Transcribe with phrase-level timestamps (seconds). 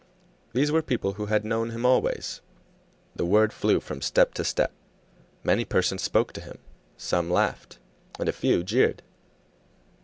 [0.53, 2.41] These were people who had known him always;
[3.15, 4.71] the word flew from step to step.
[5.43, 6.57] Many persons spoke to him,
[6.97, 7.77] some laughed,
[8.19, 9.03] and a few jeered.